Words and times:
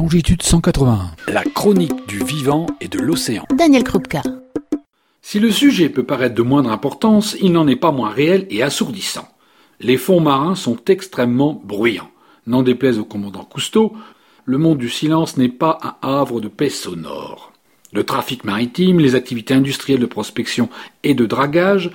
longitude 0.00 0.42
181. 0.42 1.10
La 1.28 1.44
chronique 1.44 2.08
du 2.08 2.24
vivant 2.24 2.64
et 2.80 2.88
de 2.88 2.98
l'océan. 2.98 3.44
Daniel 3.54 3.84
Krupka. 3.84 4.22
Si 5.20 5.38
le 5.38 5.50
sujet 5.50 5.90
peut 5.90 6.04
paraître 6.04 6.34
de 6.34 6.40
moindre 6.40 6.70
importance, 6.70 7.36
il 7.42 7.52
n'en 7.52 7.68
est 7.68 7.76
pas 7.76 7.92
moins 7.92 8.08
réel 8.08 8.46
et 8.48 8.62
assourdissant. 8.62 9.28
Les 9.78 9.98
fonds 9.98 10.20
marins 10.20 10.54
sont 10.54 10.78
extrêmement 10.86 11.60
bruyants. 11.62 12.10
N'en 12.46 12.62
déplaise 12.62 12.98
au 12.98 13.04
commandant 13.04 13.44
Cousteau, 13.44 13.92
le 14.46 14.56
monde 14.56 14.78
du 14.78 14.88
silence 14.88 15.36
n'est 15.36 15.50
pas 15.50 15.78
un 15.82 15.96
havre 16.00 16.40
de 16.40 16.48
paix 16.48 16.70
sonore. 16.70 17.52
Le 17.92 18.02
trafic 18.02 18.44
maritime, 18.44 19.00
les 19.00 19.14
activités 19.14 19.52
industrielles 19.52 20.00
de 20.00 20.06
prospection 20.06 20.70
et 21.04 21.12
de 21.12 21.26
dragage, 21.26 21.90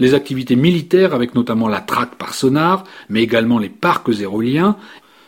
les 0.00 0.14
activités 0.14 0.56
militaires 0.56 1.14
avec 1.14 1.36
notamment 1.36 1.68
la 1.68 1.80
traque 1.80 2.16
par 2.16 2.34
sonar, 2.34 2.82
mais 3.08 3.22
également 3.22 3.60
les 3.60 3.68
parcs 3.68 4.08
éoliens 4.08 4.76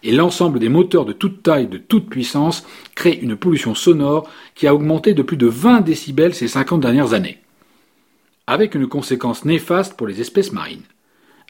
et 0.06 0.12
l'ensemble 0.12 0.60
des 0.60 0.68
moteurs 0.68 1.04
de 1.04 1.12
toute 1.12 1.42
taille, 1.42 1.66
de 1.66 1.78
toute 1.78 2.08
puissance, 2.08 2.64
créent 2.94 3.18
une 3.20 3.34
pollution 3.34 3.74
sonore 3.74 4.30
qui 4.54 4.68
a 4.68 4.74
augmenté 4.74 5.14
de 5.14 5.22
plus 5.22 5.36
de 5.36 5.48
20 5.48 5.80
décibels 5.80 6.32
ces 6.32 6.46
50 6.46 6.80
dernières 6.80 7.12
années. 7.12 7.38
Avec 8.46 8.76
une 8.76 8.86
conséquence 8.86 9.44
néfaste 9.44 9.96
pour 9.96 10.06
les 10.06 10.20
espèces 10.20 10.52
marines. 10.52 10.84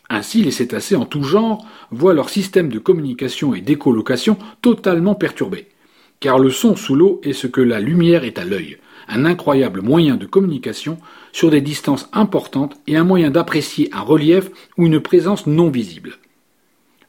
Ainsi, 0.08 0.42
les 0.42 0.50
cétacés 0.50 0.96
en 0.96 1.04
tout 1.04 1.22
genre 1.22 1.66
voient 1.90 2.14
leur 2.14 2.30
système 2.30 2.70
de 2.70 2.78
communication 2.78 3.54
et 3.54 3.60
d'écolocation 3.60 4.38
totalement 4.62 5.14
perturbé. 5.14 5.68
Car 6.20 6.38
le 6.38 6.48
son 6.48 6.76
sous 6.76 6.94
l'eau 6.94 7.20
est 7.24 7.34
ce 7.34 7.46
que 7.46 7.60
la 7.60 7.78
lumière 7.78 8.24
est 8.24 8.38
à 8.38 8.46
l'œil, 8.46 8.78
un 9.06 9.26
incroyable 9.26 9.82
moyen 9.82 10.16
de 10.16 10.24
communication 10.24 10.96
sur 11.32 11.50
des 11.50 11.60
distances 11.60 12.08
importantes 12.14 12.78
et 12.86 12.96
un 12.96 13.04
moyen 13.04 13.30
d'apprécier 13.30 13.90
un 13.92 14.00
relief 14.00 14.50
ou 14.78 14.86
une 14.86 15.00
présence 15.00 15.46
non 15.46 15.68
visible. 15.68 16.16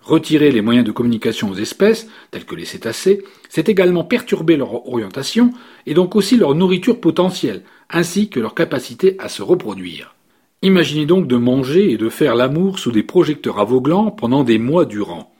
Retirer 0.07 0.51
les 0.51 0.61
moyens 0.61 0.85
de 0.85 0.93
communication 0.93 1.49
aux 1.49 1.55
espèces, 1.55 2.07
telles 2.31 2.45
que 2.45 2.55
les 2.55 2.63
cétacés, 2.63 3.25
c'est 3.49 3.67
également 3.67 4.05
perturber 4.05 4.55
leur 4.55 4.87
orientation 4.87 5.51
et 5.85 5.93
donc 5.93 6.15
aussi 6.15 6.37
leur 6.37 6.55
nourriture 6.55 7.01
potentielle, 7.01 7.63
ainsi 7.89 8.29
que 8.29 8.39
leur 8.39 8.55
capacité 8.55 9.17
à 9.19 9.27
se 9.27 9.41
reproduire. 9.41 10.15
Imaginez 10.61 11.05
donc 11.05 11.27
de 11.27 11.35
manger 11.35 11.91
et 11.91 11.97
de 11.97 12.07
faire 12.07 12.35
l'amour 12.35 12.79
sous 12.79 12.93
des 12.93 13.03
projecteurs 13.03 13.59
aveuglants 13.59 14.11
pendant 14.11 14.45
des 14.45 14.59
mois 14.59 14.85
durant. 14.85 15.35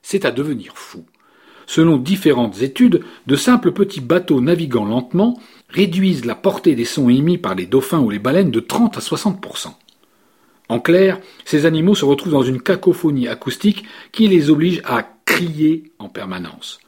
C'est 0.00 0.24
à 0.24 0.30
devenir 0.30 0.74
fou. 0.76 1.04
Selon 1.66 1.96
différentes 1.96 2.62
études, 2.62 3.02
de 3.26 3.34
simples 3.34 3.72
petits 3.72 4.00
bateaux 4.00 4.40
naviguant 4.40 4.84
lentement 4.84 5.40
réduisent 5.68 6.24
la 6.24 6.36
portée 6.36 6.76
des 6.76 6.84
sons 6.84 7.08
émis 7.08 7.38
par 7.38 7.56
les 7.56 7.66
dauphins 7.66 7.98
ou 7.98 8.10
les 8.10 8.20
baleines 8.20 8.52
de 8.52 8.60
30 8.60 8.96
à 8.96 9.00
60 9.00 9.44
En 10.68 10.80
clair, 10.80 11.20
ces 11.44 11.66
animaux 11.66 11.94
se 11.94 12.04
retrouvent 12.04 12.32
dans 12.32 12.42
une 12.42 12.62
cacophonie 12.62 13.28
acoustique 13.28 13.84
qui 14.12 14.28
les 14.28 14.50
oblige 14.50 14.80
à 14.84 15.06
crier 15.26 15.92
en 15.98 16.08
permanence. 16.08 16.78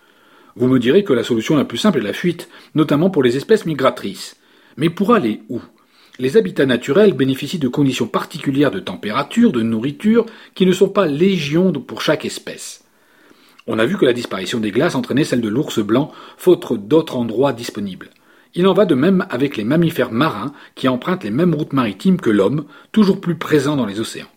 Vous 0.57 0.69
me 0.69 0.79
direz 0.79 1.05
que 1.05 1.13
la 1.13 1.25
solution 1.25 1.57
la 1.57 1.67
plus 1.67 1.77
simple 1.77 1.99
est 1.99 2.03
la 2.03 2.15
fuite, 2.15 2.49
notamment 2.75 3.11
pour 3.11 3.23
les 3.23 3.37
espèces 3.37 3.67
migratrices. 3.67 4.37
Mais 4.79 4.89
pour 4.89 5.13
aller 5.13 5.43
où? 5.51 5.61
Les 6.19 6.39
habitats 6.39 6.65
naturels 6.65 7.13
bénéficient 7.13 7.59
de 7.59 7.69
conditions 7.69 8.07
particulières 8.07 8.71
de 8.71 8.81
température, 8.81 9.53
de 9.53 9.61
nourriture, 9.61 10.25
qui 10.55 10.65
ne 10.65 10.73
sont 10.73 10.89
pas 10.89 11.07
légion 11.07 11.73
pour 11.73 12.01
chaque 12.01 12.25
espèce. 12.25 12.85
On 13.67 13.79
a 13.79 13.85
vu 13.85 13.99
que 13.99 14.07
la 14.07 14.15
disparition 14.15 14.59
des 14.59 14.71
glaces 14.71 14.95
entraînait 14.95 15.25
celle 15.25 15.43
de 15.43 15.49
l'ours 15.49 15.81
blanc, 15.81 16.11
faute 16.39 16.73
d'autres 16.89 17.17
endroits 17.17 17.53
disponibles. 17.53 18.09
Il 18.57 18.67
en 18.67 18.73
va 18.73 18.87
de 18.87 18.95
même 18.95 19.27
avec 19.29 19.59
les 19.59 19.65
mammifères 19.65 20.11
marins 20.11 20.55
qui 20.75 20.89
empruntent 20.89 21.25
les 21.25 21.31
mêmes 21.31 21.55
routes 21.55 21.75
maritimes 21.75 22.19
que 22.19 22.31
l'homme, 22.31 22.65
toujours 22.91 23.21
plus 23.21 23.37
présents 23.37 23.77
dans 23.77 23.85
les 23.85 24.01
océans. 24.01 24.31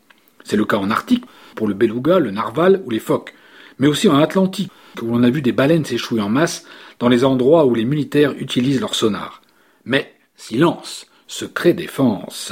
C'est 0.44 0.58
le 0.58 0.66
cas 0.66 0.76
en 0.76 0.92
Arctique 0.92 1.24
pour 1.56 1.70
le 1.70 1.74
beluga, 1.74 2.20
le 2.20 2.30
narval 2.30 2.82
ou 2.86 2.90
les 2.90 3.00
phoques, 3.00 3.34
mais 3.80 3.88
aussi 3.88 4.10
en 4.10 4.20
Atlantique 4.20 4.72
où 5.02 5.06
l'on 5.06 5.24
a 5.24 5.30
vu 5.30 5.42
des 5.42 5.54
baleines 5.54 5.86
s'échouer 5.86 6.20
en 6.20 6.28
masse 6.28 6.66
dans 7.00 7.08
les 7.08 7.24
endroits 7.24 7.66
où 7.66 7.74
les 7.74 7.86
militaires 7.86 8.34
utilisent 8.38 8.82
leur 8.82 8.94
sonar. 8.94 9.42
Mais 9.86 10.14
silence, 10.36 11.08
secret 11.28 11.74
défense. 11.74 12.52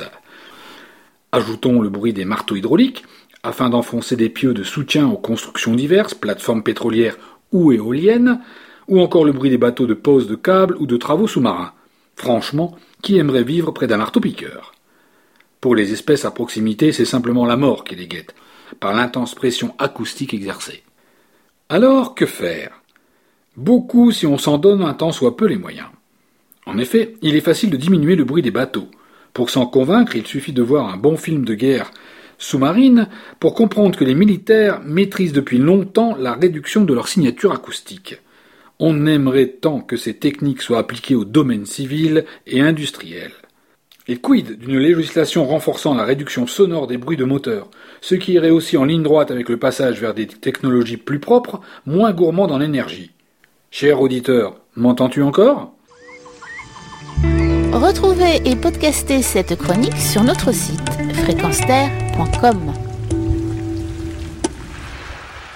Ajoutons 1.33 1.81
le 1.81 1.89
bruit 1.89 2.13
des 2.13 2.23
marteaux 2.23 2.55
hydrauliques 2.55 3.03
afin 3.43 3.69
d'enfoncer 3.69 4.15
des 4.15 4.29
pieux 4.29 4.53
de 4.53 4.63
soutien 4.63 5.09
aux 5.09 5.17
constructions 5.17 5.75
diverses, 5.75 6.13
plateformes 6.13 6.63
pétrolières 6.63 7.17
ou 7.51 7.73
éoliennes, 7.73 8.39
ou 8.87 9.01
encore 9.01 9.25
le 9.25 9.31
bruit 9.31 9.49
des 9.49 9.57
bateaux 9.57 9.87
de 9.87 9.93
pose 9.93 10.27
de 10.27 10.35
câbles 10.35 10.77
ou 10.79 10.85
de 10.85 10.97
travaux 10.97 11.27
sous-marins. 11.27 11.73
Franchement, 12.15 12.75
qui 13.01 13.17
aimerait 13.17 13.43
vivre 13.43 13.71
près 13.71 13.87
d'un 13.87 13.97
marteau-piqueur? 13.97 14.73
Pour 15.61 15.75
les 15.75 15.91
espèces 15.91 16.25
à 16.25 16.31
proximité, 16.31 16.91
c'est 16.91 17.05
simplement 17.05 17.45
la 17.45 17.57
mort 17.57 17.83
qui 17.83 17.95
les 17.95 18.07
guette, 18.07 18.35
par 18.79 18.93
l'intense 18.93 19.35
pression 19.35 19.75
acoustique 19.77 20.33
exercée. 20.33 20.83
Alors, 21.69 22.15
que 22.15 22.25
faire? 22.25 22.81
Beaucoup 23.55 24.11
si 24.11 24.25
on 24.27 24.37
s'en 24.37 24.57
donne 24.57 24.81
un 24.81 24.93
temps 24.93 25.11
soit 25.11 25.35
peu 25.35 25.45
les 25.45 25.57
moyens. 25.57 25.87
En 26.65 26.77
effet, 26.77 27.15
il 27.21 27.35
est 27.35 27.41
facile 27.41 27.69
de 27.69 27.77
diminuer 27.77 28.15
le 28.15 28.23
bruit 28.23 28.41
des 28.41 28.51
bateaux. 28.51 28.87
Pour 29.33 29.49
s'en 29.49 29.65
convaincre, 29.65 30.15
il 30.15 30.27
suffit 30.27 30.53
de 30.53 30.61
voir 30.61 30.89
un 30.89 30.97
bon 30.97 31.17
film 31.17 31.43
de 31.45 31.55
guerre 31.55 31.91
sous-marine 32.37 33.07
pour 33.39 33.55
comprendre 33.55 33.97
que 33.97 34.03
les 34.03 34.15
militaires 34.15 34.81
maîtrisent 34.83 35.33
depuis 35.33 35.57
longtemps 35.57 36.15
la 36.15 36.33
réduction 36.33 36.83
de 36.83 36.93
leur 36.93 37.07
signature 37.07 37.51
acoustique. 37.51 38.17
On 38.79 39.07
aimerait 39.07 39.47
tant 39.47 39.81
que 39.81 39.97
ces 39.97 40.13
techniques 40.13 40.61
soient 40.61 40.79
appliquées 40.79 41.15
au 41.15 41.25
domaine 41.25 41.65
civil 41.65 42.25
et 42.45 42.61
industriel. 42.61 43.31
Et 44.07 44.17
quid 44.17 44.59
d'une 44.59 44.77
législation 44.77 45.45
renforçant 45.45 45.95
la 45.95 46.05
réduction 46.05 46.47
sonore 46.47 46.87
des 46.87 46.97
bruits 46.97 47.17
de 47.17 47.25
moteur, 47.25 47.69
ce 48.01 48.15
qui 48.15 48.33
irait 48.33 48.51
aussi 48.51 48.77
en 48.77 48.85
ligne 48.85 49.03
droite 49.03 49.31
avec 49.31 49.49
le 49.49 49.57
passage 49.57 49.99
vers 49.99 50.13
des 50.13 50.27
technologies 50.27 50.97
plus 50.97 51.19
propres, 51.19 51.59
moins 51.85 52.13
gourmandes 52.13 52.51
en 52.51 52.61
énergie. 52.61 53.11
Cher 53.71 54.01
auditeur, 54.01 54.61
m'entends-tu 54.75 55.23
encore? 55.23 55.73
Retrouvez 57.73 58.41
et 58.45 58.55
podcastez 58.55 59.21
cette 59.21 59.55
chronique 59.57 59.97
sur 59.97 60.23
notre 60.23 60.53
site 60.53 60.89
fréquence 61.13 61.59